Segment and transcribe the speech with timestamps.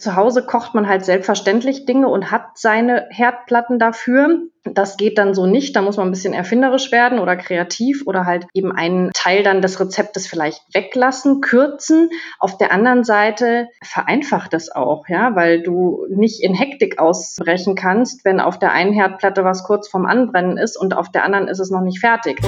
[0.00, 4.44] Zu Hause kocht man halt selbstverständlich Dinge und hat seine Herdplatten dafür.
[4.64, 5.76] Das geht dann so nicht.
[5.76, 9.60] Da muss man ein bisschen erfinderisch werden oder kreativ oder halt eben einen Teil dann
[9.60, 12.08] des Rezeptes vielleicht weglassen, kürzen.
[12.38, 18.24] Auf der anderen Seite vereinfacht es auch, ja, weil du nicht in Hektik ausbrechen kannst,
[18.24, 21.58] wenn auf der einen Herdplatte was kurz vorm Anbrennen ist und auf der anderen ist
[21.58, 22.40] es noch nicht fertig.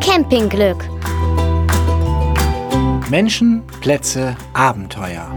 [0.00, 0.93] Campingglück
[3.10, 5.30] Menschen, Plätze, Abenteuer.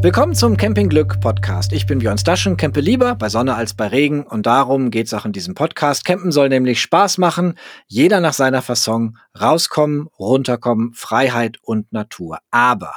[0.00, 1.74] Willkommen zum Campingglück Podcast.
[1.74, 5.26] Ich bin Björn Staschen, campe lieber bei Sonne als bei Regen und darum geht's auch
[5.26, 6.06] in diesem Podcast.
[6.06, 12.38] Campen soll nämlich Spaß machen, jeder nach seiner Fasson, rauskommen, runterkommen, Freiheit und Natur.
[12.50, 12.94] Aber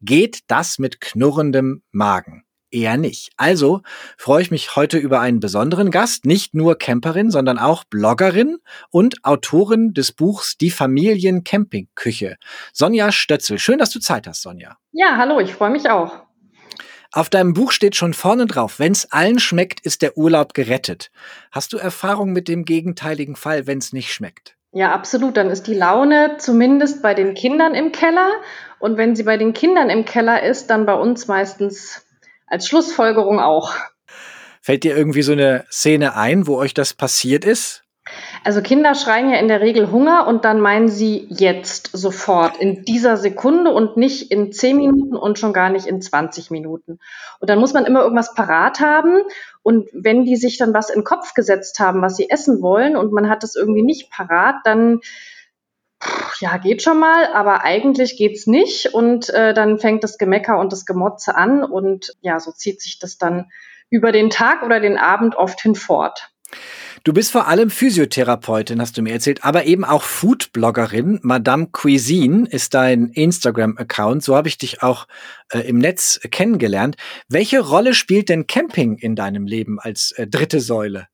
[0.00, 2.43] geht das mit knurrendem Magen?
[2.74, 3.30] Eher nicht.
[3.36, 3.82] Also
[4.18, 8.58] freue ich mich heute über einen besonderen Gast, nicht nur Camperin, sondern auch Bloggerin
[8.90, 12.36] und Autorin des Buchs Die Familien Campingküche.
[12.72, 13.58] Sonja Stötzel.
[13.58, 14.76] Schön, dass du Zeit hast, Sonja.
[14.92, 16.24] Ja, hallo, ich freue mich auch.
[17.12, 21.12] Auf deinem Buch steht schon vorne drauf, wenn es allen schmeckt, ist der Urlaub gerettet.
[21.52, 24.56] Hast du Erfahrung mit dem gegenteiligen Fall, wenn es nicht schmeckt?
[24.72, 25.36] Ja, absolut.
[25.36, 28.32] Dann ist die Laune zumindest bei den Kindern im Keller.
[28.80, 32.03] Und wenn sie bei den Kindern im Keller ist, dann bei uns meistens
[32.46, 33.74] als Schlussfolgerung auch.
[34.60, 37.84] Fällt dir irgendwie so eine Szene ein, wo euch das passiert ist?
[38.44, 42.84] Also Kinder schreien ja in der Regel Hunger und dann meinen sie jetzt sofort in
[42.84, 46.98] dieser Sekunde und nicht in 10 Minuten und schon gar nicht in 20 Minuten.
[47.40, 49.22] Und dann muss man immer irgendwas parat haben
[49.62, 52.96] und wenn die sich dann was in den Kopf gesetzt haben, was sie essen wollen
[52.96, 55.00] und man hat es irgendwie nicht parat, dann
[56.40, 58.92] ja, geht schon mal, aber eigentlich geht's nicht.
[58.92, 62.98] Und äh, dann fängt das Gemecker und das Gemotze an und ja, so zieht sich
[62.98, 63.50] das dann
[63.90, 66.30] über den Tag oder den Abend oft hinfort.
[67.04, 71.20] Du bist vor allem Physiotherapeutin, hast du mir erzählt, aber eben auch Foodbloggerin.
[71.22, 74.22] Madame Cuisine ist dein Instagram-Account.
[74.22, 75.06] So habe ich dich auch
[75.50, 76.96] äh, im Netz kennengelernt.
[77.28, 81.08] Welche Rolle spielt denn Camping in deinem Leben als äh, dritte Säule?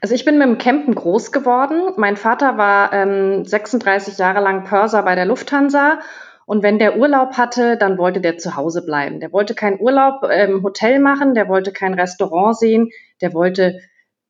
[0.00, 1.92] Also ich bin mit dem Campen groß geworden.
[1.96, 6.00] Mein Vater war ähm, 36 Jahre lang Pörser bei der Lufthansa.
[6.46, 9.18] Und wenn der Urlaub hatte, dann wollte der zu Hause bleiben.
[9.18, 13.80] Der wollte keinen Urlaub im Hotel machen, der wollte kein Restaurant sehen, der wollte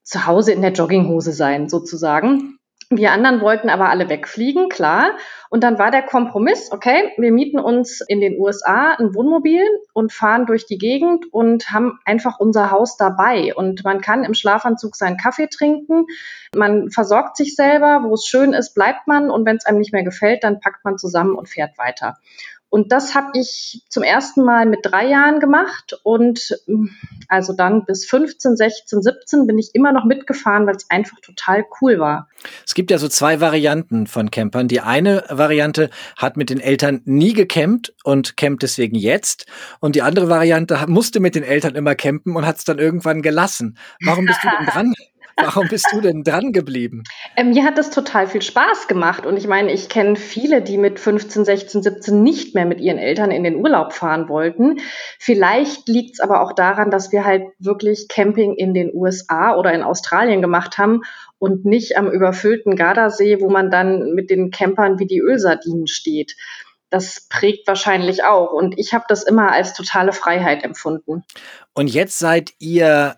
[0.02, 2.55] zu Hause in der Jogginghose sein, sozusagen.
[2.88, 5.16] Wir anderen wollten aber alle wegfliegen, klar.
[5.50, 10.12] Und dann war der Kompromiss, okay, wir mieten uns in den USA ein Wohnmobil und
[10.12, 13.52] fahren durch die Gegend und haben einfach unser Haus dabei.
[13.56, 16.06] Und man kann im Schlafanzug seinen Kaffee trinken.
[16.54, 18.04] Man versorgt sich selber.
[18.04, 19.30] Wo es schön ist, bleibt man.
[19.30, 22.18] Und wenn es einem nicht mehr gefällt, dann packt man zusammen und fährt weiter.
[22.68, 26.86] Und das habe ich zum ersten Mal mit drei Jahren gemacht und mm,
[27.28, 31.64] also dann bis 15, 16, 17 bin ich immer noch mitgefahren, weil es einfach total
[31.80, 32.28] cool war.
[32.66, 34.68] Es gibt ja so zwei Varianten von Campern.
[34.68, 39.46] Die eine Variante hat mit den Eltern nie gecampt und campt deswegen jetzt.
[39.80, 43.22] Und die andere Variante musste mit den Eltern immer campen und hat es dann irgendwann
[43.22, 43.78] gelassen.
[44.04, 44.94] Warum bist du denn dran?
[45.38, 47.02] Warum bist du denn dran geblieben?
[47.36, 49.26] Ähm, mir hat das total viel Spaß gemacht.
[49.26, 52.96] Und ich meine, ich kenne viele, die mit 15, 16, 17 nicht mehr mit ihren
[52.96, 54.78] Eltern in den Urlaub fahren wollten.
[55.18, 59.74] Vielleicht liegt es aber auch daran, dass wir halt wirklich Camping in den USA oder
[59.74, 61.02] in Australien gemacht haben
[61.38, 66.34] und nicht am überfüllten Gardasee, wo man dann mit den Campern wie die Ölsardinen steht.
[66.88, 68.52] Das prägt wahrscheinlich auch.
[68.52, 71.24] Und ich habe das immer als totale Freiheit empfunden.
[71.74, 73.16] Und jetzt seid ihr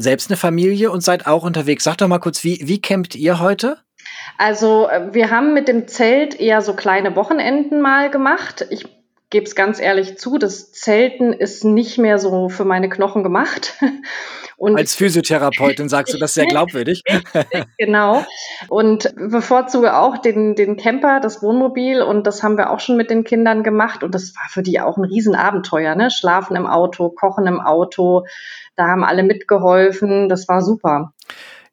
[0.00, 1.84] selbst eine Familie und seid auch unterwegs.
[1.84, 3.78] Sag doch mal kurz, wie, wie campt ihr heute?
[4.36, 8.66] Also äh, wir haben mit dem Zelt eher so kleine Wochenenden mal gemacht.
[8.70, 8.86] Ich
[9.30, 13.74] gebe es ganz ehrlich zu, das Zelten ist nicht mehr so für meine Knochen gemacht.
[14.56, 17.04] Und Als Physiotherapeutin sagst du das sehr glaubwürdig.
[17.78, 18.24] genau.
[18.68, 22.02] Und bevorzuge auch den, den Camper, das Wohnmobil.
[22.02, 24.02] Und das haben wir auch schon mit den Kindern gemacht.
[24.02, 25.94] Und das war für die auch ein Riesenabenteuer.
[25.94, 26.10] Ne?
[26.10, 28.24] Schlafen im Auto, kochen im Auto.
[28.74, 30.28] Da haben alle mitgeholfen.
[30.28, 31.12] Das war super.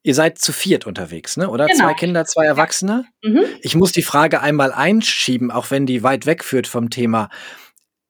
[0.05, 1.49] Ihr seid zu viert unterwegs, ne?
[1.49, 1.65] Oder?
[1.65, 1.79] Genau.
[1.79, 3.05] Zwei Kinder, zwei Erwachsene?
[3.23, 3.43] Mhm.
[3.61, 7.29] Ich muss die Frage einmal einschieben, auch wenn die weit wegführt vom Thema.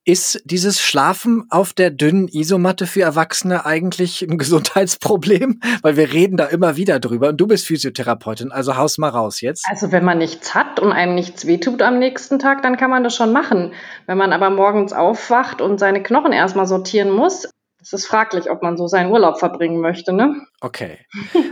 [0.03, 5.61] Ist dieses Schlafen auf der dünnen Isomatte für Erwachsene eigentlich ein Gesundheitsproblem?
[5.83, 9.39] Weil wir reden da immer wieder drüber und du bist Physiotherapeutin, also haus mal raus
[9.39, 9.65] jetzt.
[9.69, 13.05] Also wenn man nichts hat und einem nichts wehtut am nächsten Tag, dann kann man
[13.05, 13.71] das schon machen.
[14.05, 17.47] Wenn man aber morgens aufwacht und seine Knochen erstmal sortieren muss,
[17.85, 20.41] es ist fraglich, ob man so seinen Urlaub verbringen möchte, ne?
[20.59, 20.97] Okay.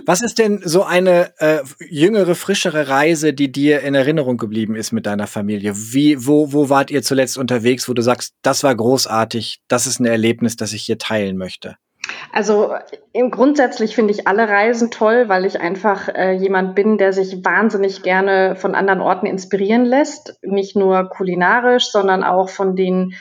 [0.07, 4.91] Was ist denn so eine äh, jüngere, frischere Reise, die dir in Erinnerung geblieben ist
[4.91, 5.73] mit deiner Familie?
[5.75, 9.99] Wie, wo, wo wart ihr zuletzt unterwegs, wo du sagst, das war großartig, das ist
[9.99, 11.77] ein Erlebnis, das ich hier teilen möchte?
[12.31, 12.73] Also
[13.13, 18.01] grundsätzlich finde ich alle Reisen toll, weil ich einfach äh, jemand bin, der sich wahnsinnig
[18.01, 20.35] gerne von anderen Orten inspirieren lässt.
[20.41, 23.13] Nicht nur kulinarisch, sondern auch von den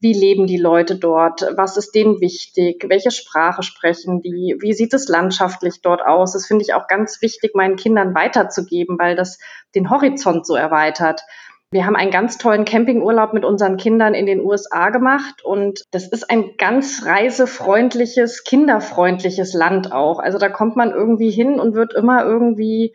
[0.00, 4.94] wie leben die Leute dort, was ist denen wichtig, welche Sprache sprechen die, wie sieht
[4.94, 6.32] es landschaftlich dort aus.
[6.32, 9.38] Das finde ich auch ganz wichtig, meinen Kindern weiterzugeben, weil das
[9.74, 11.22] den Horizont so erweitert.
[11.70, 16.06] Wir haben einen ganz tollen Campingurlaub mit unseren Kindern in den USA gemacht und das
[16.06, 20.20] ist ein ganz reisefreundliches, kinderfreundliches Land auch.
[20.20, 22.94] Also da kommt man irgendwie hin und wird immer irgendwie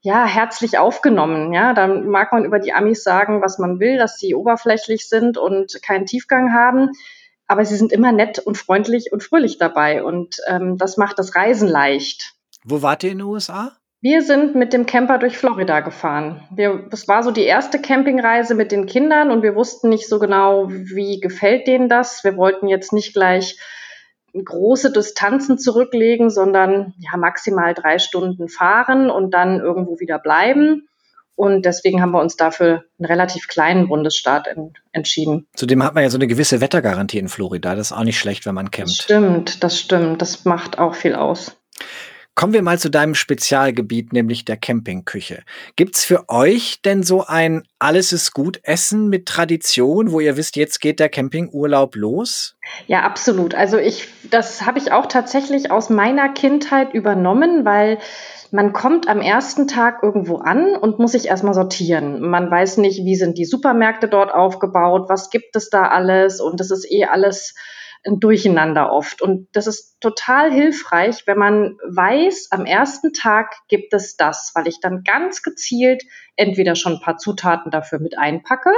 [0.00, 1.52] ja, herzlich aufgenommen.
[1.52, 5.38] Ja, dann mag man über die Amis sagen, was man will, dass sie oberflächlich sind
[5.38, 6.90] und keinen Tiefgang haben.
[7.46, 10.04] Aber sie sind immer nett und freundlich und fröhlich dabei.
[10.04, 12.34] Und ähm, das macht das Reisen leicht.
[12.64, 13.72] Wo wart ihr in den USA?
[14.00, 16.46] Wir sind mit dem Camper durch Florida gefahren.
[16.54, 20.20] Wir, das war so die erste Campingreise mit den Kindern und wir wussten nicht so
[20.20, 22.22] genau, wie gefällt denen das.
[22.22, 23.58] Wir wollten jetzt nicht gleich
[24.34, 30.88] große Distanzen zurücklegen, sondern ja maximal drei Stunden fahren und dann irgendwo wieder bleiben.
[31.34, 35.46] Und deswegen haben wir uns dafür einen relativ kleinen Bundesstaat en entschieden.
[35.54, 37.76] Zudem hat man ja so eine gewisse Wettergarantie in Florida.
[37.76, 38.90] Das ist auch nicht schlecht, wenn man campt.
[38.90, 40.20] Das stimmt, das stimmt.
[40.20, 41.56] Das macht auch viel aus.
[42.38, 45.42] Kommen wir mal zu deinem Spezialgebiet, nämlich der Campingküche.
[45.74, 50.54] Gibt's für euch denn so ein Alles ist gut Essen mit Tradition, wo ihr wisst,
[50.54, 52.54] jetzt geht der Campingurlaub los?
[52.86, 53.56] Ja, absolut.
[53.56, 57.98] Also ich, das habe ich auch tatsächlich aus meiner Kindheit übernommen, weil
[58.52, 62.20] man kommt am ersten Tag irgendwo an und muss sich erstmal sortieren.
[62.20, 66.60] Man weiß nicht, wie sind die Supermärkte dort aufgebaut, was gibt es da alles und
[66.60, 67.56] das ist eh alles
[68.06, 69.22] ein Durcheinander oft.
[69.22, 74.66] Und das ist total hilfreich, wenn man weiß, am ersten Tag gibt es das, weil
[74.68, 76.04] ich dann ganz gezielt
[76.36, 78.72] entweder schon ein paar Zutaten dafür mit einpacke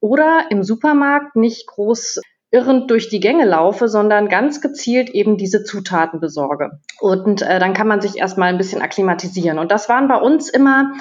[0.00, 2.20] oder im Supermarkt nicht groß
[2.50, 6.80] irrend durch die Gänge laufe, sondern ganz gezielt eben diese Zutaten besorge.
[7.00, 9.58] Und äh, dann kann man sich erstmal ein bisschen akklimatisieren.
[9.58, 10.92] Und das waren bei uns immer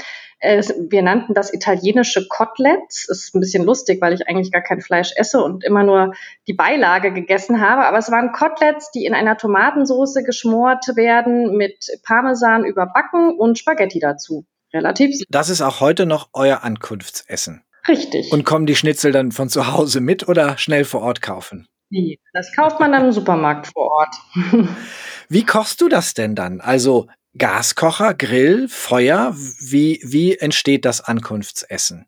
[0.41, 3.07] wir nannten das italienische Koteletts.
[3.09, 6.13] Ist ein bisschen lustig, weil ich eigentlich gar kein Fleisch esse und immer nur
[6.47, 7.85] die Beilage gegessen habe.
[7.85, 13.99] Aber es waren Koteletts, die in einer Tomatensauce geschmort werden, mit Parmesan überbacken und Spaghetti
[13.99, 14.45] dazu.
[14.73, 15.15] Relativ.
[15.29, 17.63] Das ist auch heute noch euer Ankunftsessen.
[17.87, 18.31] Richtig.
[18.31, 21.67] Und kommen die Schnitzel dann von zu Hause mit oder schnell vor Ort kaufen?
[21.89, 24.15] Nee, das kauft man dann im Supermarkt vor Ort.
[25.29, 26.61] Wie kochst du das denn dann?
[26.61, 29.33] Also Gaskocher, Grill, Feuer?
[29.35, 32.07] Wie, wie entsteht das Ankunftsessen?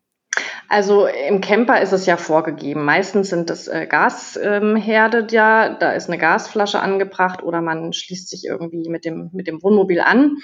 [0.68, 2.84] Also im Camper ist es ja vorgegeben.
[2.84, 8.28] Meistens sind es äh, Gasherde ähm, ja, da ist eine Gasflasche angebracht oder man schließt
[8.28, 10.36] sich irgendwie mit dem, mit dem Wohnmobil an.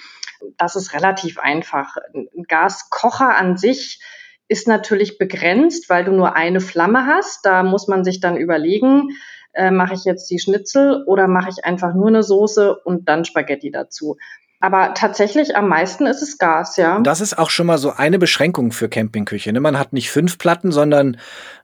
[0.56, 1.96] Das ist relativ einfach.
[2.14, 4.00] Ein Gaskocher an sich
[4.48, 7.44] ist natürlich begrenzt, weil du nur eine Flamme hast.
[7.44, 9.10] Da muss man sich dann überlegen,
[9.52, 13.24] äh, mache ich jetzt die Schnitzel oder mache ich einfach nur eine Soße und dann
[13.24, 14.16] Spaghetti dazu.
[14.60, 16.98] Aber tatsächlich am meisten ist es Gas, ja.
[17.00, 19.52] Das ist auch schon mal so eine Beschränkung für Campingküche.
[19.52, 19.60] Ne?
[19.60, 21.18] Man hat nicht fünf Platten, sondern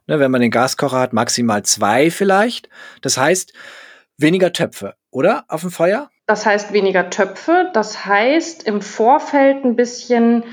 [0.05, 2.69] ne, wenn man den Gaskocher hat, maximal zwei vielleicht.
[3.01, 3.53] Das heißt,
[4.17, 5.45] weniger Töpfe, oder?
[5.47, 6.11] Auf dem Feuer?
[6.27, 7.71] Das heißt weniger Töpfe.
[7.73, 10.43] Das heißt im Vorfeld ein bisschen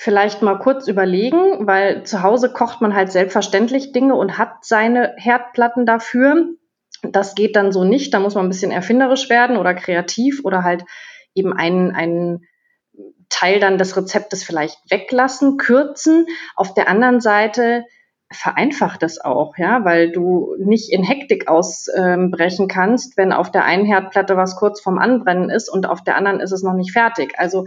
[0.00, 5.12] vielleicht mal kurz überlegen, weil zu Hause kocht man halt selbstverständlich Dinge und hat seine
[5.18, 6.54] Herdplatten dafür.
[7.02, 8.14] Das geht dann so nicht.
[8.14, 10.86] Da muss man ein bisschen erfinderisch werden oder kreativ oder halt
[11.34, 12.46] eben einen, einen
[13.28, 16.24] Teil dann des Rezeptes vielleicht weglassen, kürzen.
[16.56, 17.84] Auf der anderen Seite
[18.32, 23.64] vereinfacht es auch, ja, weil du nicht in Hektik ausbrechen ähm, kannst, wenn auf der
[23.64, 26.92] einen Herdplatte was kurz vorm Anbrennen ist und auf der anderen ist es noch nicht
[26.92, 27.34] fertig.
[27.38, 27.66] Also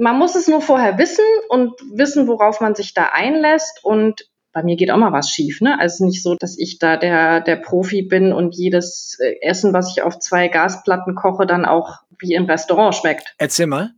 [0.00, 4.64] man muss es nur vorher wissen und wissen, worauf man sich da einlässt und bei
[4.64, 5.78] mir geht auch mal was schief, ne?
[5.78, 9.92] Also nicht so, dass ich da der, der Profi bin und jedes äh, Essen, was
[9.92, 13.34] ich auf zwei Gasplatten koche, dann auch wie im Restaurant schmeckt.
[13.38, 13.90] Erzähl mal.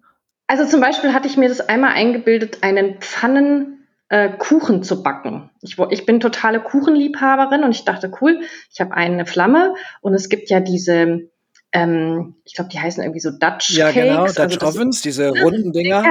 [0.46, 5.50] Also zum Beispiel hatte ich mir das einmal eingebildet, einen Pfannen äh, Kuchen zu backen.
[5.62, 10.28] Ich, ich bin totale Kuchenliebhaberin und ich dachte, cool, ich habe eine Flamme und es
[10.28, 11.30] gibt ja diese,
[11.72, 13.96] ähm, ich glaube, die heißen irgendwie so Dutch ja, Cakes.
[13.96, 16.04] Ja, genau, Dutch also Ovens, diese runden Dinger.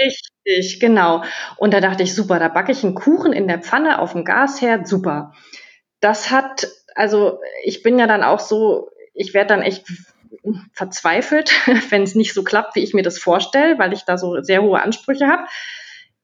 [0.00, 1.22] richtig, genau.
[1.56, 4.24] Und da dachte ich, super, da backe ich einen Kuchen in der Pfanne auf dem
[4.24, 5.32] Gasherd, super.
[6.00, 9.86] Das hat, also ich bin ja dann auch so, ich werde dann echt
[10.72, 11.52] verzweifelt,
[11.90, 14.62] wenn es nicht so klappt, wie ich mir das vorstelle, weil ich da so sehr
[14.62, 15.44] hohe Ansprüche habe.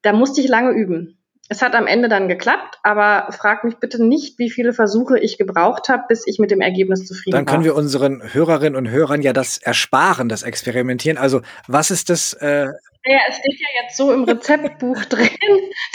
[0.03, 1.19] Da musste ich lange üben.
[1.51, 5.37] Es hat am Ende dann geklappt, aber frag mich bitte nicht, wie viele Versuche ich
[5.37, 7.41] gebraucht habe, bis ich mit dem Ergebnis zufrieden war.
[7.41, 11.19] Dann können wir unseren Hörerinnen und Hörern ja das ersparen, das Experimentieren.
[11.19, 12.35] Also was ist das?
[12.35, 12.69] Äh
[13.05, 15.29] ja, es steht ja jetzt so im Rezeptbuch drin,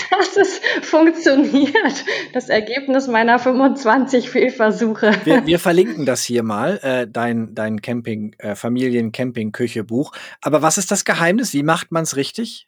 [0.09, 2.03] dass es funktioniert.
[2.33, 5.13] Das Ergebnis meiner 25 Fehlversuche.
[5.23, 10.11] Wir, wir verlinken das hier mal, äh, dein, dein Camping, äh, Familien-Camping-Küche-Buch.
[10.41, 11.53] Aber was ist das Geheimnis?
[11.53, 12.65] Wie macht man es richtig?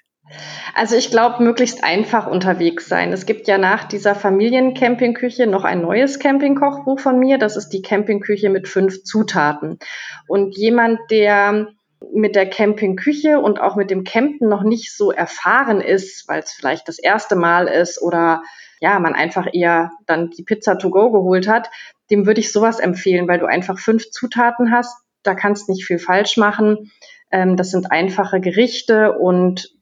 [0.76, 3.14] Also ich glaube, möglichst einfach unterwegs sein.
[3.14, 7.38] Es gibt ja nach dieser Familiencampingküche noch ein neues Campingkochbuch von mir.
[7.38, 9.80] Das ist die Campingküche mit fünf Zutaten.
[10.28, 11.68] Und jemand, der
[12.14, 16.52] mit der Campingküche und auch mit dem Campen noch nicht so erfahren ist, weil es
[16.52, 18.44] vielleicht das erste Mal ist oder
[18.80, 21.70] ja, man einfach eher dann die Pizza to go geholt hat,
[22.12, 24.96] dem würde ich sowas empfehlen, weil du einfach fünf Zutaten hast.
[25.24, 26.92] Da kannst nicht viel falsch machen.
[27.32, 29.77] Ähm, das sind einfache Gerichte und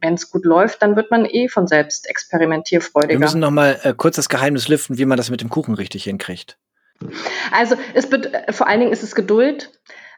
[0.00, 3.12] wenn es gut läuft, dann wird man eh von selbst experimentierfreudiger.
[3.12, 5.74] Wir müssen noch mal äh, kurz das Geheimnis lüften, wie man das mit dem Kuchen
[5.74, 6.56] richtig hinkriegt.
[7.52, 9.70] Also es wird, vor allen Dingen ist es Geduld,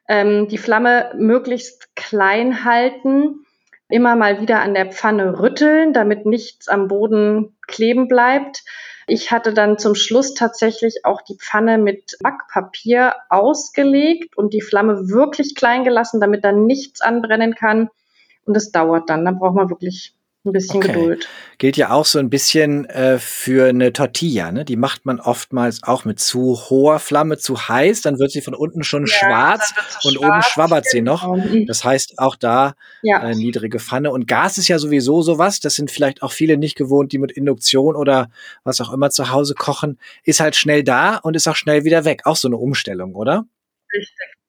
[0.09, 3.47] ähm, die Flamme möglichst klein halten,
[3.89, 8.65] immer mal wieder an der Pfanne rütteln, damit nichts am Boden kleben bleibt.
[9.07, 15.09] Ich hatte dann zum Schluss tatsächlich auch die Pfanne mit Backpapier ausgelegt und die Flamme
[15.09, 17.91] wirklich klein gelassen, damit da nichts anbrennen kann.
[18.45, 19.25] Und das dauert dann.
[19.25, 20.93] Dann braucht man wirklich ein bisschen okay.
[20.93, 21.29] Geduld.
[21.59, 24.65] Gilt ja auch so ein bisschen äh, für eine Tortilla, ne?
[24.65, 28.55] Die macht man oftmals auch mit zu hoher Flamme, zu heiß, dann wird sie von
[28.55, 29.73] unten schon ja, schwarz
[30.03, 31.33] und schwarz, oben schwabbert sie noch.
[31.33, 31.65] Genau.
[31.67, 33.23] Das heißt auch da ja.
[33.23, 34.11] äh, niedrige Pfanne.
[34.11, 37.31] Und Gas ist ja sowieso sowas, das sind vielleicht auch viele nicht gewohnt, die mit
[37.31, 38.29] Induktion oder
[38.65, 42.05] was auch immer zu Hause kochen, ist halt schnell da und ist auch schnell wieder
[42.05, 42.23] weg.
[42.25, 43.47] Auch so eine Umstellung, oder?
[43.95, 44.42] Richtig.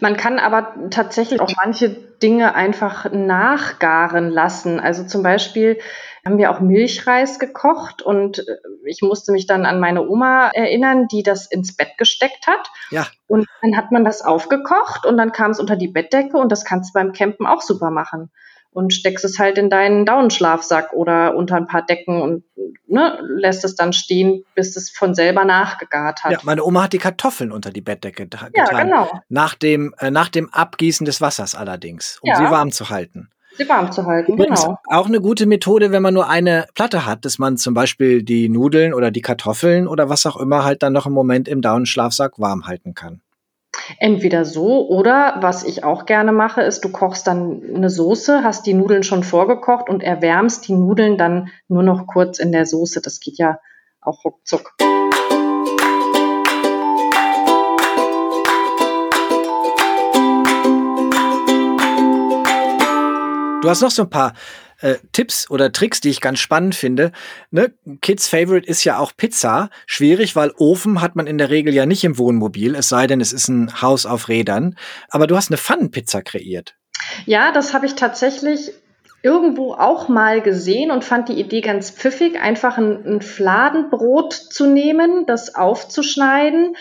[0.00, 4.80] Man kann aber tatsächlich auch manche Dinge einfach nachgaren lassen.
[4.80, 5.78] Also zum Beispiel
[6.24, 11.08] haben wir auch Milchreis gekocht und äh, ich musste mich dann an meine Oma erinnern,
[11.08, 12.70] die das ins Bett gesteckt hat.
[12.90, 13.06] Ja.
[13.26, 16.64] Und dann hat man das aufgekocht und dann kam es unter die Bettdecke und das
[16.64, 18.30] kannst du beim Campen auch super machen
[18.72, 22.44] und steckst es halt in deinen Daunenschlafsack oder unter ein paar Decken und
[22.86, 26.32] ne, lässt es dann stehen, bis es von selber nachgegart hat.
[26.32, 28.50] Ja, meine Oma hat die Kartoffeln unter die Bettdecke getan.
[28.54, 29.10] Ja, genau.
[29.28, 32.36] Nach dem, äh, nach dem Abgießen des Wassers allerdings, um ja.
[32.36, 33.28] sie warm zu halten.
[33.54, 34.78] Sie warm zu halten, Übrigens genau.
[34.86, 38.48] Auch eine gute Methode, wenn man nur eine Platte hat, dass man zum Beispiel die
[38.48, 42.38] Nudeln oder die Kartoffeln oder was auch immer halt dann noch im Moment im Daunenschlafsack
[42.38, 43.20] warm halten kann.
[43.98, 48.66] Entweder so oder was ich auch gerne mache, ist, du kochst dann eine Soße, hast
[48.66, 53.00] die Nudeln schon vorgekocht und erwärmst die Nudeln dann nur noch kurz in der Soße.
[53.00, 53.58] Das geht ja
[54.00, 54.74] auch ruckzuck.
[63.62, 64.32] Du hast noch so ein paar
[64.82, 67.12] äh, Tipps oder Tricks, die ich ganz spannend finde.
[67.50, 67.72] Ne?
[68.00, 69.70] Kids Favorite ist ja auch Pizza.
[69.86, 73.20] Schwierig, weil Ofen hat man in der Regel ja nicht im Wohnmobil, es sei denn,
[73.20, 74.76] es ist ein Haus auf Rädern.
[75.08, 76.74] Aber du hast eine Pfannenpizza kreiert.
[77.26, 78.72] Ja, das habe ich tatsächlich
[79.22, 84.66] irgendwo auch mal gesehen und fand die Idee ganz pfiffig, einfach ein, ein Fladenbrot zu
[84.66, 86.74] nehmen, das aufzuschneiden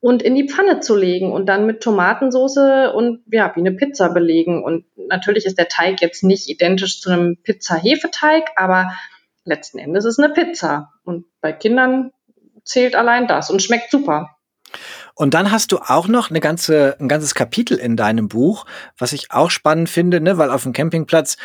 [0.00, 4.10] und in die Pfanne zu legen und dann mit Tomatensauce und ja, wie eine Pizza
[4.10, 4.62] belegen.
[4.62, 8.92] Und natürlich ist der Teig jetzt nicht identisch zu einem Pizza-Hefeteig, aber
[9.44, 10.92] letzten Endes ist es eine Pizza.
[11.04, 12.12] Und bei Kindern
[12.64, 14.36] zählt allein das und schmeckt super.
[15.14, 18.66] Und dann hast du auch noch eine ganze, ein ganzes Kapitel in deinem Buch,
[18.98, 21.38] was ich auch spannend finde, ne, weil auf dem Campingplatz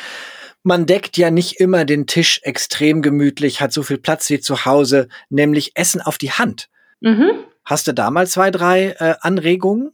[0.66, 4.64] man deckt ja nicht immer den Tisch extrem gemütlich, hat so viel Platz wie zu
[4.66, 6.70] Hause, nämlich Essen auf die Hand.
[7.02, 7.44] Mhm.
[7.66, 9.92] Hast du da mal zwei, drei äh, Anregungen?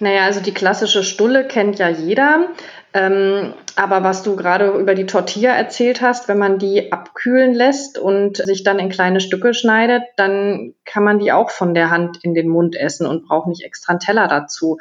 [0.00, 2.48] Naja, also die klassische Stulle kennt ja jeder.
[2.92, 7.98] Ähm, aber was du gerade über die Tortilla erzählt hast, wenn man die abkühlen lässt
[7.98, 12.18] und sich dann in kleine Stücke schneidet, dann kann man die auch von der Hand
[12.22, 14.78] in den Mund essen und braucht nicht extra einen Teller dazu.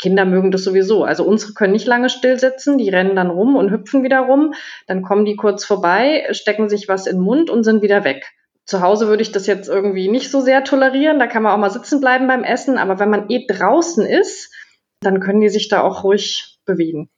[0.00, 1.04] Kinder mögen das sowieso.
[1.04, 4.54] Also unsere können nicht lange still sitzen, die rennen dann rum und hüpfen wieder rum.
[4.86, 8.24] Dann kommen die kurz vorbei, stecken sich was in den Mund und sind wieder weg.
[8.64, 11.18] Zu Hause würde ich das jetzt irgendwie nicht so sehr tolerieren.
[11.18, 12.78] Da kann man auch mal sitzen bleiben beim Essen.
[12.78, 14.52] Aber wenn man eh draußen ist,
[15.00, 17.10] dann können die sich da auch ruhig bewegen.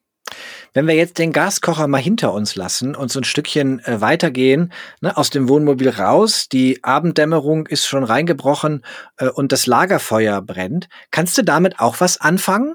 [0.73, 4.73] Wenn wir jetzt den Gaskocher mal hinter uns lassen und so ein Stückchen äh, weitergehen,
[5.01, 8.85] ne, aus dem Wohnmobil raus, die Abenddämmerung ist schon reingebrochen
[9.19, 12.75] äh, und das Lagerfeuer brennt, kannst du damit auch was anfangen?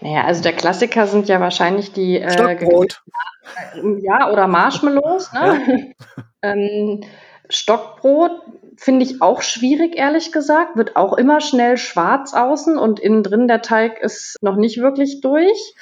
[0.00, 3.02] Naja, also der Klassiker sind ja wahrscheinlich die äh, Stockbrot.
[4.02, 5.32] Ja, oder Marshmallows.
[5.32, 5.94] Ne?
[5.96, 6.24] Ja.
[6.52, 7.00] ähm,
[7.48, 8.42] Stockbrot
[8.76, 10.76] finde ich auch schwierig, ehrlich gesagt.
[10.76, 15.20] Wird auch immer schnell schwarz außen und innen drin der Teig ist noch nicht wirklich
[15.20, 15.74] durch.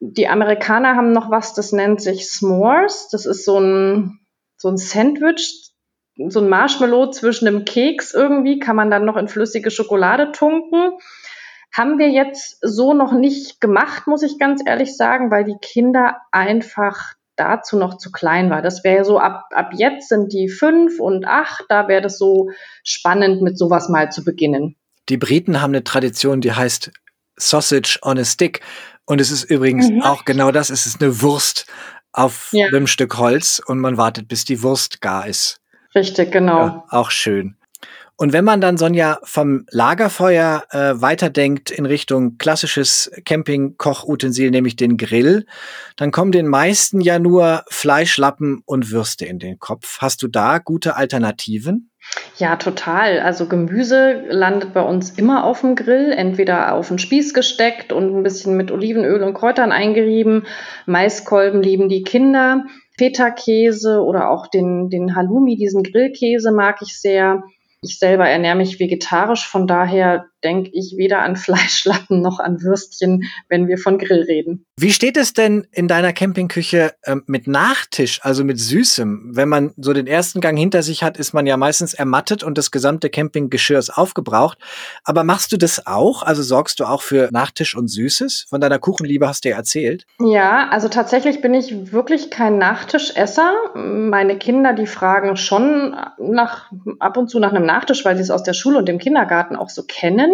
[0.00, 3.08] Die Amerikaner haben noch was, das nennt sich S'mores.
[3.10, 4.20] Das ist so ein,
[4.56, 5.72] so ein Sandwich,
[6.28, 10.92] so ein Marshmallow zwischen einem Keks irgendwie, kann man dann noch in flüssige Schokolade tunken.
[11.72, 16.18] Haben wir jetzt so noch nicht gemacht, muss ich ganz ehrlich sagen, weil die Kinder
[16.30, 18.62] einfach dazu noch zu klein war.
[18.62, 22.50] Das wäre so, ab, ab jetzt sind die fünf und acht, da wäre das so
[22.82, 24.76] spannend, mit sowas mal zu beginnen.
[25.08, 26.90] Die Briten haben eine Tradition, die heißt
[27.36, 28.60] Sausage on a Stick.
[29.06, 30.02] Und es ist übrigens mhm.
[30.02, 31.66] auch genau das, es ist eine Wurst
[32.12, 32.66] auf ja.
[32.68, 35.60] einem Stück Holz und man wartet, bis die Wurst gar ist.
[35.94, 36.58] Richtig, genau.
[36.58, 37.56] Ja, auch schön.
[38.16, 44.96] Und wenn man dann, Sonja, vom Lagerfeuer äh, weiterdenkt in Richtung klassisches Camping-Kochutensil, nämlich den
[44.96, 45.46] Grill,
[45.96, 49.98] dann kommen den meisten ja nur Fleischlappen und Würste in den Kopf.
[49.98, 51.90] Hast du da gute Alternativen?
[52.36, 53.18] Ja, total.
[53.18, 58.16] Also Gemüse landet bei uns immer auf dem Grill, entweder auf den Spieß gesteckt und
[58.16, 60.46] ein bisschen mit Olivenöl und Kräutern eingerieben.
[60.86, 62.64] Maiskolben lieben die Kinder.
[62.96, 67.42] Feta-Käse oder auch den, den Halloumi, diesen Grillkäse mag ich sehr.
[67.84, 73.24] Ich selber ernähre mich vegetarisch, von daher denke ich weder an Fleischlappen noch an Würstchen,
[73.48, 74.66] wenn wir von Grill reden.
[74.78, 79.30] Wie steht es denn in deiner Campingküche ähm, mit Nachtisch, also mit Süßem?
[79.34, 82.58] Wenn man so den ersten Gang hinter sich hat, ist man ja meistens ermattet und
[82.58, 84.58] das gesamte Campinggeschirr ist aufgebraucht.
[85.04, 86.22] Aber machst du das auch?
[86.22, 88.46] Also sorgst du auch für Nachtisch und Süßes?
[88.48, 90.06] Von deiner Kuchenliebe hast du ja erzählt.
[90.20, 93.52] Ja, also tatsächlich bin ich wirklich kein Nachtischesser.
[93.74, 98.30] Meine Kinder, die fragen schon nach, ab und zu nach einem Nachtisch, weil sie es
[98.30, 100.33] aus der Schule und dem Kindergarten auch so kennen.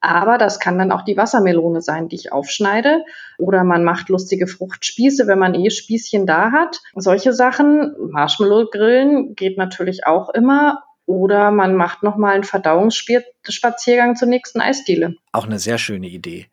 [0.00, 3.04] Aber das kann dann auch die Wassermelone sein, die ich aufschneide.
[3.38, 6.80] Oder man macht lustige Fruchtspieße, wenn man eh Spießchen da hat.
[6.96, 7.94] Solche Sachen.
[8.10, 10.82] Marshmallow grillen geht natürlich auch immer.
[11.06, 15.14] Oder man macht nochmal einen Verdauungsspaziergang zur nächsten Eisdiele.
[15.30, 16.48] Auch eine sehr schöne Idee.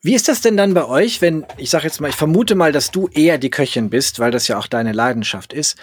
[0.00, 2.72] Wie ist das denn dann bei euch, wenn, ich sage jetzt mal, ich vermute mal,
[2.72, 5.76] dass du eher die Köchin bist, weil das ja auch deine Leidenschaft ist.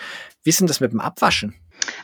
[0.44, 1.54] Wie ist denn das mit dem Abwaschen?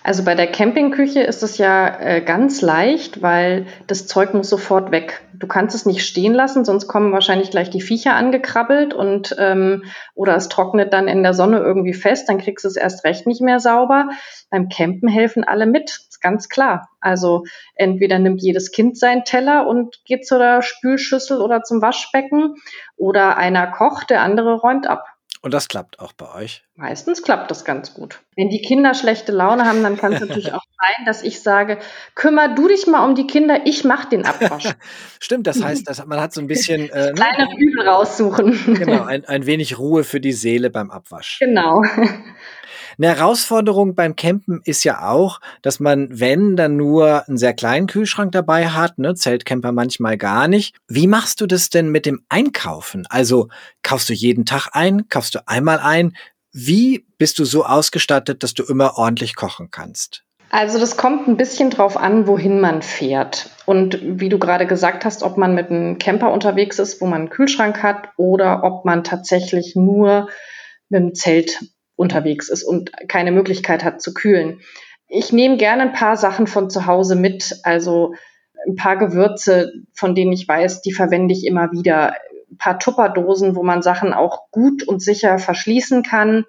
[0.04, 4.92] Also bei der Campingküche ist es ja äh, ganz leicht, weil das Zeug muss sofort
[4.92, 5.22] weg.
[5.34, 9.84] Du kannst es nicht stehen lassen, sonst kommen wahrscheinlich gleich die Viecher angekrabbelt und ähm,
[10.16, 13.28] oder es trocknet dann in der Sonne irgendwie fest, dann kriegst du es erst recht
[13.28, 14.10] nicht mehr sauber.
[14.50, 16.90] Beim Campen helfen alle mit, ganz klar.
[17.00, 17.44] Also
[17.75, 22.56] entweder nimmt jedes Kind seinen Teller und geht zur Spülschüssel oder zum Waschbecken
[22.98, 25.06] oder einer kocht, der andere räumt ab.
[25.43, 26.63] Und das klappt auch bei euch?
[26.75, 28.19] Meistens klappt das ganz gut.
[28.36, 31.79] Wenn die Kinder schlechte Laune haben, dann kann es natürlich auch sein, dass ich sage,
[32.13, 34.75] kümmer du dich mal um die Kinder, ich mach den Abwasch.
[35.19, 36.89] Stimmt, das heißt, dass man hat so ein bisschen...
[36.92, 37.13] Äh, ne?
[37.13, 38.75] Kleine Übel raussuchen.
[38.75, 41.39] genau, ein, ein wenig Ruhe für die Seele beim Abwasch.
[41.39, 41.83] Genau.
[42.98, 47.88] Eine Herausforderung beim Campen ist ja auch, dass man, wenn, dann nur einen sehr kleinen
[47.88, 50.75] Kühlschrank dabei hat, ne, Zeltcamper manchmal gar nicht.
[50.88, 53.06] Wie machst du das denn mit dem Einkaufen?
[53.10, 53.50] Also
[53.84, 56.16] kaufst du jeden Tag ein, kaufst du einmal ein?
[56.51, 60.24] Wie bist du so ausgestattet, dass du immer ordentlich kochen kannst?
[60.50, 63.50] Also das kommt ein bisschen drauf an, wohin man fährt.
[63.66, 67.22] Und wie du gerade gesagt hast, ob man mit einem Camper unterwegs ist, wo man
[67.22, 70.27] einen Kühlschrank hat, oder ob man tatsächlich nur
[70.90, 71.62] mit dem Zelt
[72.01, 74.59] unterwegs ist und keine Möglichkeit hat zu kühlen.
[75.07, 78.14] Ich nehme gerne ein paar Sachen von zu Hause mit, also
[78.68, 82.16] ein paar Gewürze, von denen ich weiß, die verwende ich immer wieder.
[82.50, 86.46] Ein paar Tupperdosen, wo man Sachen auch gut und sicher verschließen kann.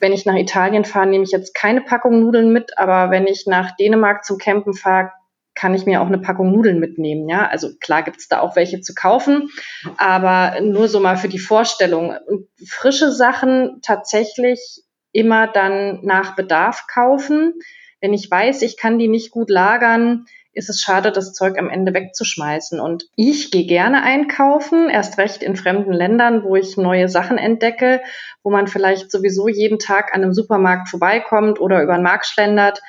[0.00, 3.46] Wenn ich nach Italien fahre, nehme ich jetzt keine Packung Nudeln mit, aber wenn ich
[3.46, 5.12] nach Dänemark zum Campen fahre,
[5.58, 7.28] kann ich mir auch eine Packung Nudeln mitnehmen.
[7.28, 9.50] Ja, also klar gibt es da auch welche zu kaufen,
[9.96, 12.14] aber nur so mal für die Vorstellung.
[12.26, 17.54] Und frische Sachen tatsächlich immer dann nach Bedarf kaufen.
[18.00, 21.70] Wenn ich weiß, ich kann die nicht gut lagern, ist es schade, das Zeug am
[21.70, 22.78] Ende wegzuschmeißen.
[22.78, 28.00] Und ich gehe gerne einkaufen, erst recht in fremden Ländern, wo ich neue Sachen entdecke,
[28.44, 32.80] wo man vielleicht sowieso jeden Tag an einem Supermarkt vorbeikommt oder über den Markt schlendert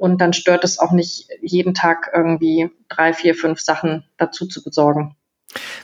[0.00, 4.64] und dann stört es auch nicht, jeden Tag irgendwie drei, vier, fünf Sachen dazu zu
[4.64, 5.14] besorgen.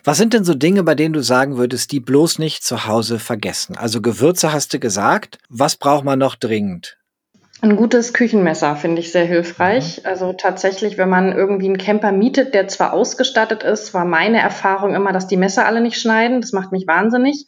[0.05, 3.19] Was sind denn so Dinge, bei denen du sagen würdest, die bloß nicht zu Hause
[3.19, 3.77] vergessen?
[3.77, 5.39] Also Gewürze hast du gesagt.
[5.51, 6.97] Was braucht man noch dringend?
[7.61, 9.99] Ein gutes Küchenmesser finde ich sehr hilfreich.
[9.99, 10.07] Mhm.
[10.07, 14.95] Also tatsächlich, wenn man irgendwie einen Camper mietet, der zwar ausgestattet ist, war meine Erfahrung
[14.95, 16.41] immer, dass die Messer alle nicht schneiden.
[16.41, 17.47] Das macht mich wahnsinnig.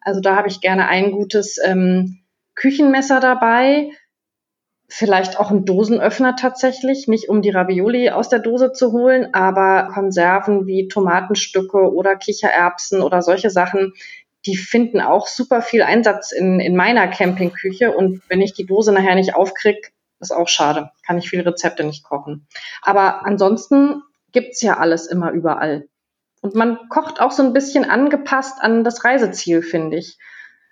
[0.00, 2.20] Also da habe ich gerne ein gutes ähm,
[2.54, 3.90] Küchenmesser dabei
[4.88, 9.90] vielleicht auch ein Dosenöffner tatsächlich, nicht um die Ravioli aus der Dose zu holen, aber
[9.92, 13.92] Konserven wie Tomatenstücke oder Kichererbsen oder solche Sachen,
[14.46, 18.92] die finden auch super viel Einsatz in, in meiner Campingküche und wenn ich die Dose
[18.92, 20.90] nachher nicht aufkrieg, ist auch schade.
[21.06, 22.46] Kann ich viele Rezepte nicht kochen.
[22.82, 25.86] Aber ansonsten gibt's ja alles immer überall.
[26.40, 30.18] Und man kocht auch so ein bisschen angepasst an das Reiseziel, finde ich,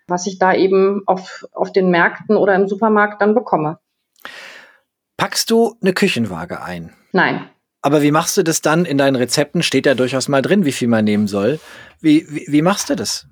[0.06, 3.78] was ich da eben auf, auf den Märkten oder im Supermarkt dann bekomme.
[5.16, 6.92] Packst du eine Küchenwaage ein?
[7.12, 7.48] Nein.
[7.82, 8.84] Aber wie machst du das dann?
[8.84, 11.60] In deinen Rezepten steht ja durchaus mal drin, wie viel man nehmen soll.
[12.00, 13.26] Wie, wie, wie machst du das?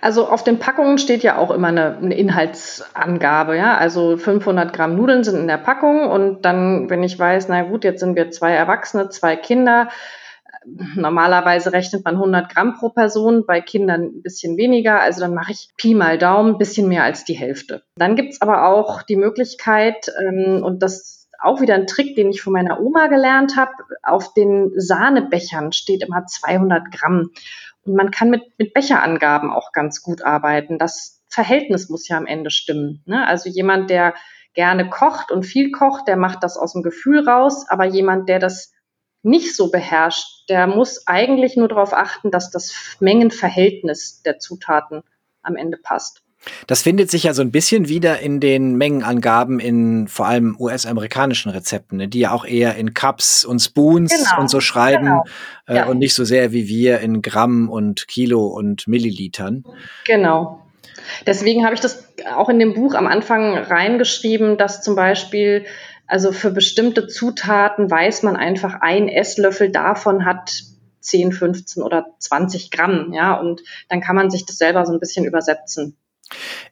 [0.00, 3.76] Also auf den Packungen steht ja auch immer eine, eine, Inhaltsangabe, ja.
[3.76, 7.84] Also 500 Gramm Nudeln sind in der Packung und dann, wenn ich weiß, na gut,
[7.84, 9.88] jetzt sind wir zwei Erwachsene, zwei Kinder,
[10.96, 15.00] normalerweise rechnet man 100 Gramm pro Person, bei Kindern ein bisschen weniger.
[15.00, 17.82] Also dann mache ich Pi mal Daumen, ein bisschen mehr als die Hälfte.
[17.96, 22.42] Dann gibt's aber auch die Möglichkeit, ähm, und das auch wieder ein Trick, den ich
[22.42, 23.72] von meiner Oma gelernt habe.
[24.02, 27.30] Auf den Sahnebechern steht immer 200 Gramm.
[27.84, 30.78] Und man kann mit, mit Becherangaben auch ganz gut arbeiten.
[30.78, 33.02] Das Verhältnis muss ja am Ende stimmen.
[33.06, 33.26] Ne?
[33.26, 34.14] Also jemand, der
[34.54, 37.66] gerne kocht und viel kocht, der macht das aus dem Gefühl raus.
[37.68, 38.72] Aber jemand, der das
[39.22, 45.02] nicht so beherrscht, der muss eigentlich nur darauf achten, dass das Mengenverhältnis der Zutaten
[45.42, 46.22] am Ende passt.
[46.66, 51.50] Das findet sich ja so ein bisschen wieder in den Mengenangaben in vor allem US-amerikanischen
[51.50, 55.24] Rezepten, ne, die ja auch eher in Cups und Spoons genau, und so schreiben genau.
[55.66, 55.86] äh, ja.
[55.86, 59.64] und nicht so sehr wie wir in Gramm und Kilo und Millilitern.
[60.06, 60.62] Genau.
[61.26, 65.64] Deswegen habe ich das auch in dem Buch am Anfang reingeschrieben, dass zum Beispiel
[66.08, 70.62] also für bestimmte Zutaten weiß man einfach, ein Esslöffel davon hat
[71.00, 75.00] 10, 15 oder 20 Gramm, ja, und dann kann man sich das selber so ein
[75.00, 75.96] bisschen übersetzen.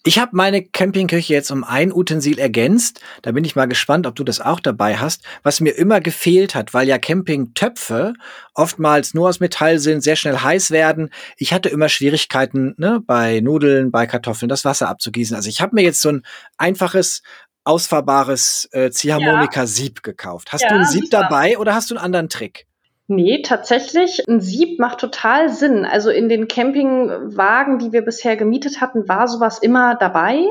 [0.04, 3.00] Ich habe meine Campingküche jetzt um ein Utensil ergänzt.
[3.22, 5.22] Da bin ich mal gespannt, ob du das auch dabei hast.
[5.42, 8.12] Was mir immer gefehlt hat, weil ja Campingtöpfe
[8.54, 11.10] oftmals nur aus Metall sind, sehr schnell heiß werden.
[11.38, 15.34] Ich hatte immer Schwierigkeiten ne, bei Nudeln, bei Kartoffeln, das Wasser abzugießen.
[15.34, 16.22] Also ich habe mir jetzt so ein
[16.58, 17.22] einfaches
[17.66, 20.52] ausfahrbares äh, Ziehharmonika-Sieb gekauft.
[20.52, 21.22] Hast ja, du ein Sieb super.
[21.22, 22.66] dabei oder hast du einen anderen Trick?
[23.08, 25.84] Nee, tatsächlich, ein Sieb macht total Sinn.
[25.84, 30.44] Also in den Campingwagen, die wir bisher gemietet hatten, war sowas immer dabei.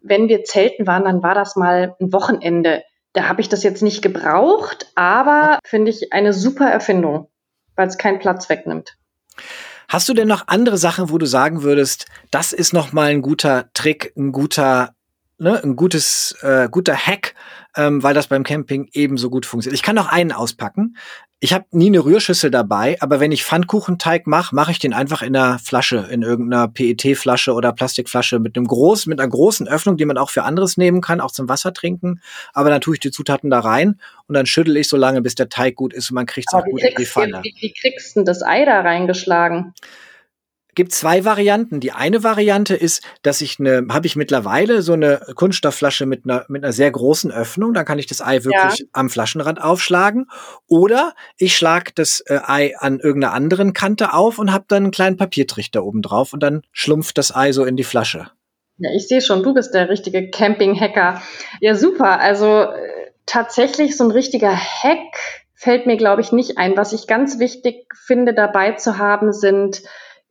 [0.00, 2.82] Wenn wir zelten waren, dann war das mal ein Wochenende.
[3.12, 7.28] Da habe ich das jetzt nicht gebraucht, aber finde ich eine super Erfindung,
[7.76, 8.96] weil es keinen Platz wegnimmt.
[9.86, 13.20] Hast du denn noch andere Sachen, wo du sagen würdest, das ist noch mal ein
[13.20, 14.94] guter Trick, ein guter
[15.42, 17.34] ne, ein gutes, äh, guter Hack,
[17.76, 19.78] ähm, weil das beim Camping ebenso gut funktioniert.
[19.78, 20.96] Ich kann noch einen auspacken.
[21.40, 25.22] Ich habe nie eine Rührschüssel dabei, aber wenn ich Pfannkuchenteig mache, mache ich den einfach
[25.22, 29.96] in einer Flasche, in irgendeiner PET-Flasche oder Plastikflasche mit einem großen, mit einer großen Öffnung,
[29.96, 32.20] die man auch für anderes nehmen kann, auch zum Wasser trinken.
[32.52, 35.34] Aber dann tue ich die Zutaten da rein und dann schüttel ich so lange, bis
[35.34, 37.40] der Teig gut ist und man kriegt es auch gut in die Pfanne.
[37.42, 39.74] Wie, wie kriegst du das Ei da reingeschlagen?
[40.74, 41.80] Gibt zwei Varianten.
[41.80, 46.44] Die eine Variante ist, dass ich eine, habe ich mittlerweile so eine Kunststoffflasche mit einer,
[46.48, 47.74] mit einer sehr großen Öffnung.
[47.74, 48.86] Dann kann ich das Ei wirklich ja.
[48.92, 50.28] am Flaschenrand aufschlagen.
[50.66, 54.92] Oder ich schlage das äh, Ei an irgendeiner anderen Kante auf und habe dann einen
[54.92, 58.30] kleinen Papiertrichter oben drauf und dann schlumpft das Ei so in die Flasche.
[58.78, 61.22] Ja, ich sehe schon, du bist der richtige Camping-Hacker.
[61.60, 62.18] Ja, super.
[62.18, 65.18] Also äh, tatsächlich so ein richtiger Hack
[65.54, 66.76] fällt mir, glaube ich, nicht ein.
[66.76, 69.82] Was ich ganz wichtig finde, dabei zu haben, sind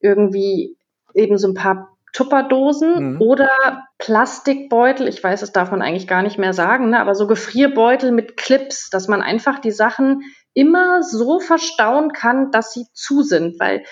[0.02, 0.78] irgendwie
[1.14, 3.22] eben so ein paar Tupperdosen mhm.
[3.22, 3.50] oder
[3.98, 5.08] Plastikbeutel.
[5.08, 7.00] Ich weiß, das darf man eigentlich gar nicht mehr sagen, ne?
[7.00, 12.74] aber so Gefrierbeutel mit Clips, dass man einfach die Sachen immer so verstauen kann, dass
[12.74, 13.84] sie zu sind, weil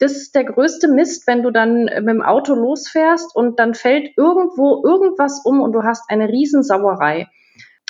[0.00, 4.16] das ist der größte Mist, wenn du dann mit dem Auto losfährst und dann fällt
[4.16, 7.28] irgendwo irgendwas um und du hast eine Riesensauerei.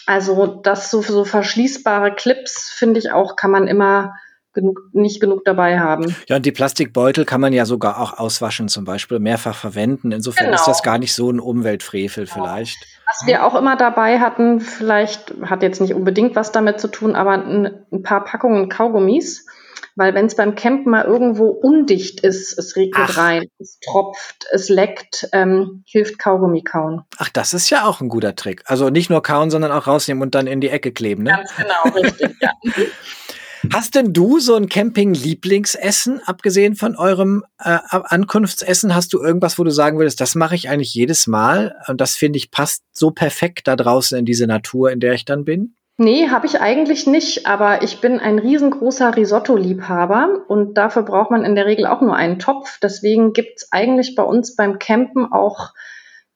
[0.07, 4.15] Also das so, so verschließbare Clips finde ich auch, kann man immer
[4.59, 6.15] genug, nicht genug dabei haben.
[6.29, 10.11] Ja, und die Plastikbeutel kann man ja sogar auch auswaschen, zum Beispiel mehrfach verwenden.
[10.11, 10.57] Insofern genau.
[10.57, 12.35] ist das gar nicht so ein Umweltfrevel genau.
[12.35, 12.77] vielleicht.
[13.07, 17.15] Was wir auch immer dabei hatten, vielleicht hat jetzt nicht unbedingt was damit zu tun,
[17.15, 19.47] aber ein, ein paar Packungen Kaugummis.
[19.95, 23.17] Weil wenn es beim Campen mal irgendwo undicht ist, es regnet Ach.
[23.17, 27.03] rein, es tropft, es leckt, ähm, hilft Kaugummi kauen.
[27.19, 28.63] Ach, das ist ja auch ein guter Trick.
[28.67, 31.31] Also nicht nur kauen, sondern auch rausnehmen und dann in die Ecke kleben, ne?
[31.31, 32.53] Ganz genau, richtig, ja.
[33.73, 38.95] Hast denn du so ein Camping-Lieblingsessen, abgesehen von eurem äh, Ankunftsessen?
[38.95, 42.15] Hast du irgendwas, wo du sagen würdest, das mache ich eigentlich jedes Mal und das
[42.15, 45.75] finde ich passt so perfekt da draußen in diese Natur, in der ich dann bin?
[46.01, 51.45] Nee, habe ich eigentlich nicht, aber ich bin ein riesengroßer Risotto-Liebhaber und dafür braucht man
[51.45, 52.79] in der Regel auch nur einen Topf.
[52.81, 55.75] Deswegen gibt's eigentlich bei uns beim Campen auch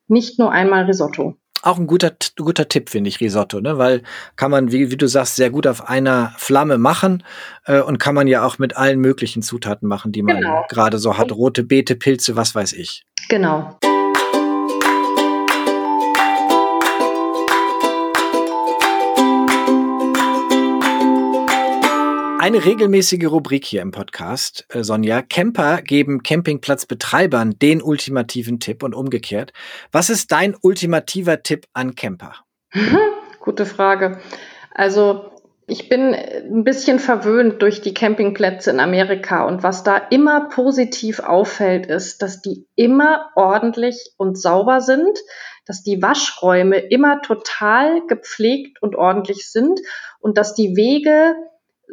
[0.09, 3.79] nicht nur einmal Risotto auch ein guter, guter Tipp, finde ich, Risotto, ne?
[3.79, 4.03] Weil
[4.37, 7.23] kann man, wie, wie du sagst, sehr gut auf einer Flamme machen
[7.65, 10.65] äh, und kann man ja auch mit allen möglichen Zutaten machen, die man genau.
[10.69, 11.33] gerade so hat.
[11.33, 13.05] Rote Beete, Pilze, was weiß ich.
[13.29, 13.79] Genau.
[22.43, 25.23] Eine regelmäßige Rubrik hier im Podcast, äh, Sonja.
[25.23, 29.53] Camper geben Campingplatzbetreibern den ultimativen Tipp und umgekehrt.
[29.93, 32.35] Was ist dein ultimativer Tipp an Camper?
[33.39, 34.19] Gute Frage.
[34.75, 35.31] Also
[35.69, 41.21] ich bin ein bisschen verwöhnt durch die Campingplätze in Amerika und was da immer positiv
[41.21, 45.17] auffällt, ist, dass die immer ordentlich und sauber sind,
[45.65, 49.79] dass die Waschräume immer total gepflegt und ordentlich sind
[50.19, 51.37] und dass die Wege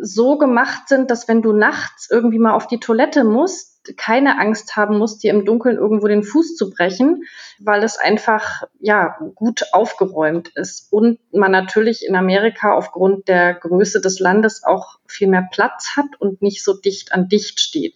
[0.01, 4.75] so gemacht sind, dass wenn du nachts irgendwie mal auf die Toilette musst, keine Angst
[4.75, 7.23] haben musst, dir im Dunkeln irgendwo den Fuß zu brechen,
[7.59, 14.01] weil es einfach ja gut aufgeräumt ist und man natürlich in Amerika aufgrund der Größe
[14.01, 17.95] des Landes auch viel mehr Platz hat und nicht so dicht an dicht steht.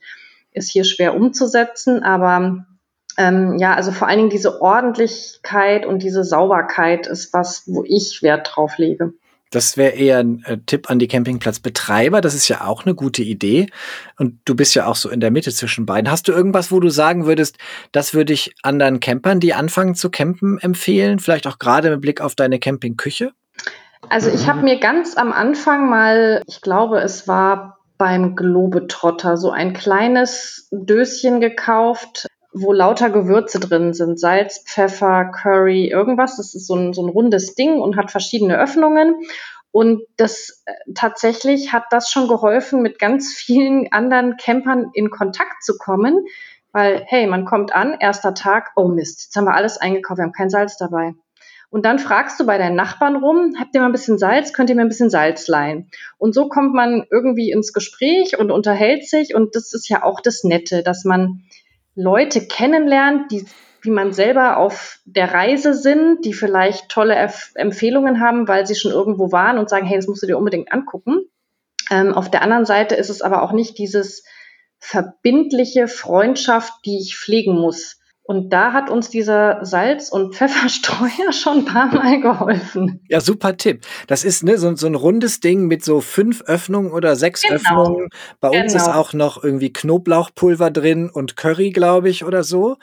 [0.51, 2.65] Ist hier schwer umzusetzen, aber
[3.17, 8.23] ähm, ja, also vor allen Dingen diese Ordentlichkeit und diese Sauberkeit ist was, wo ich
[8.23, 9.13] Wert drauf lege.
[9.53, 12.21] Das wäre eher ein äh, Tipp an die Campingplatzbetreiber.
[12.21, 13.67] Das ist ja auch eine gute Idee.
[14.17, 16.09] Und du bist ja auch so in der Mitte zwischen beiden.
[16.09, 17.57] Hast du irgendwas, wo du sagen würdest,
[17.91, 21.19] das würde ich anderen Campern, die anfangen zu campen, empfehlen?
[21.19, 23.31] Vielleicht auch gerade mit Blick auf deine Campingküche?
[24.09, 29.51] Also ich habe mir ganz am Anfang mal, ich glaube, es war beim Globetrotter so
[29.51, 34.19] ein kleines Döschen gekauft, wo lauter Gewürze drin sind.
[34.19, 36.37] Salz, Pfeffer, Curry, irgendwas.
[36.37, 39.15] Das ist so ein, so ein rundes Ding und hat verschiedene Öffnungen.
[39.71, 45.63] Und das äh, tatsächlich hat das schon geholfen, mit ganz vielen anderen Campern in Kontakt
[45.63, 46.25] zu kommen.
[46.71, 50.23] Weil, hey, man kommt an, erster Tag, oh Mist, jetzt haben wir alles eingekauft, wir
[50.23, 51.13] haben kein Salz dabei.
[51.69, 54.69] Und dann fragst du bei deinen Nachbarn rum, habt ihr mal ein bisschen Salz, könnt
[54.69, 55.89] ihr mir ein bisschen Salz leihen?
[56.19, 59.33] Und so kommt man irgendwie ins Gespräch und unterhält sich.
[59.33, 61.41] Und das ist ja auch das Nette, dass man
[61.95, 63.45] Leute kennenlernt, die
[63.83, 68.75] wie man selber auf der Reise sind, die vielleicht tolle Erf Empfehlungen haben, weil sie
[68.75, 71.25] schon irgendwo waren und sagen, hey, das musst du dir unbedingt angucken.
[71.91, 74.23] Ähm, auf der anderen Seite ist es aber auch nicht dieses
[74.79, 77.99] verbindliche Freundschaft, die ich pflegen muss.
[78.25, 83.01] Und da hat uns dieser Salz- und Pfefferstreuer schon ein paar Mal geholfen.
[83.09, 83.85] Ja, super Tipp.
[84.07, 87.55] Das ist ne, so, so ein rundes Ding mit so fünf Öffnungen oder sechs genau.
[87.55, 88.09] Öffnungen.
[88.39, 88.85] Bei uns genau.
[88.85, 92.77] ist auch noch irgendwie Knoblauchpulver drin und Curry, glaube ich, oder so.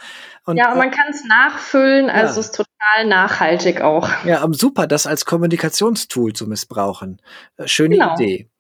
[0.45, 2.41] Und ja, und man kann es nachfüllen, also ja.
[2.41, 4.11] ist total nachhaltig auch.
[4.25, 7.23] Ja, super, das als Kommunikationstool zu missbrauchen.
[7.57, 8.15] Äh, schöne genau.
[8.15, 8.51] Idee.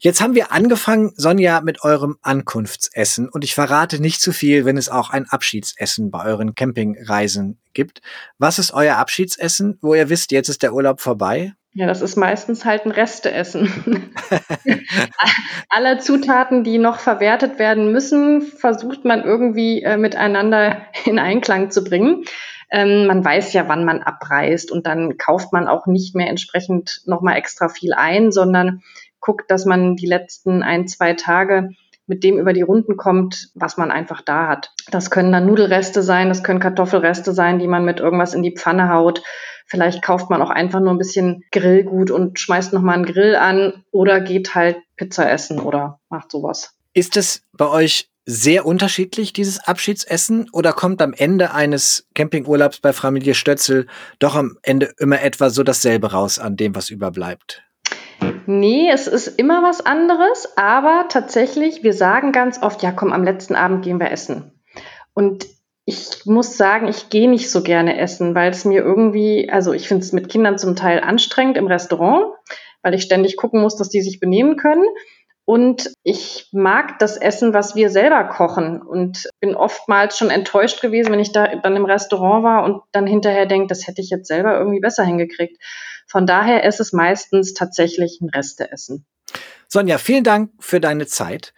[0.00, 3.28] Jetzt haben wir angefangen, Sonja, mit eurem Ankunftsessen.
[3.28, 8.00] Und ich verrate nicht zu viel, wenn es auch ein Abschiedsessen bei euren Campingreisen gibt.
[8.38, 11.54] Was ist euer Abschiedsessen, wo ihr wisst, jetzt ist der Urlaub vorbei?
[11.76, 14.14] Ja, das ist meistens halt ein Resteessen.
[15.68, 21.82] Alle Zutaten, die noch verwertet werden müssen, versucht man irgendwie äh, miteinander in Einklang zu
[21.82, 22.24] bringen.
[22.70, 27.02] Ähm, man weiß ja, wann man abreist und dann kauft man auch nicht mehr entsprechend
[27.06, 28.82] nochmal extra viel ein, sondern
[29.24, 31.70] guckt, dass man die letzten ein, zwei Tage
[32.06, 34.72] mit dem über die Runden kommt, was man einfach da hat.
[34.90, 38.54] Das können dann Nudelreste sein, das können Kartoffelreste sein, die man mit irgendwas in die
[38.54, 39.22] Pfanne haut.
[39.66, 43.84] Vielleicht kauft man auch einfach nur ein bisschen Grillgut und schmeißt nochmal einen Grill an
[43.90, 46.74] oder geht halt Pizza essen oder macht sowas.
[46.92, 50.48] Ist es bei euch sehr unterschiedlich, dieses Abschiedsessen?
[50.52, 53.86] Oder kommt am Ende eines Campingurlaubs bei Familie Stötzel
[54.18, 57.62] doch am Ende immer etwa so dasselbe raus an dem, was überbleibt?
[58.46, 63.24] Nee, es ist immer was anderes, aber tatsächlich, wir sagen ganz oft, ja komm, am
[63.24, 64.52] letzten Abend gehen wir essen.
[65.14, 65.46] Und
[65.86, 69.86] ich muss sagen, ich gehe nicht so gerne essen, weil es mir irgendwie, also ich
[69.88, 72.34] finde es mit Kindern zum Teil anstrengend im Restaurant,
[72.82, 74.84] weil ich ständig gucken muss, dass die sich benehmen können.
[75.46, 81.12] Und ich mag das Essen, was wir selber kochen und bin oftmals schon enttäuscht gewesen,
[81.12, 84.26] wenn ich da dann im Restaurant war und dann hinterher denke, das hätte ich jetzt
[84.26, 85.62] selber irgendwie besser hingekriegt.
[86.06, 89.06] Von daher ist es meistens tatsächlich ein Resteessen.
[89.68, 91.52] Sonja, vielen Dank für deine Zeit.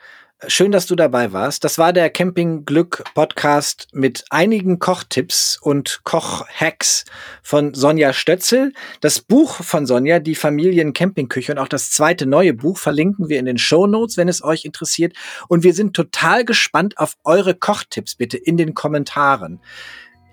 [0.48, 1.64] Schön, dass du dabei warst.
[1.64, 7.06] Das war der Camping Glück Podcast mit einigen Kochtipps und Kochhacks
[7.42, 8.74] von Sonja Stötzel.
[9.00, 13.38] Das Buch von Sonja, die Familien Campingküche und auch das zweite neue Buch verlinken wir
[13.38, 15.14] in den Show Notes, wenn es euch interessiert.
[15.48, 19.60] Und wir sind total gespannt auf eure Kochtipps bitte in den Kommentaren.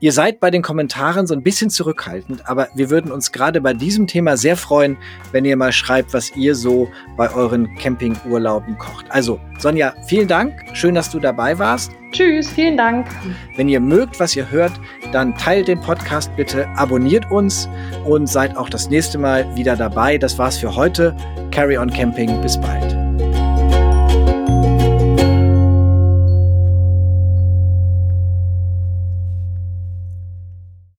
[0.03, 3.73] Ihr seid bei den Kommentaren so ein bisschen zurückhaltend, aber wir würden uns gerade bei
[3.73, 4.97] diesem Thema sehr freuen,
[5.31, 9.05] wenn ihr mal schreibt, was ihr so bei euren Campingurlauben kocht.
[9.07, 10.55] Also, Sonja, vielen Dank.
[10.73, 11.93] Schön, dass du dabei warst.
[12.11, 13.07] Tschüss, vielen Dank.
[13.55, 14.73] Wenn ihr mögt, was ihr hört,
[15.13, 17.69] dann teilt den Podcast bitte, abonniert uns
[18.03, 20.17] und seid auch das nächste Mal wieder dabei.
[20.17, 21.15] Das war's für heute.
[21.51, 22.41] Carry on Camping.
[22.41, 23.02] Bis bald.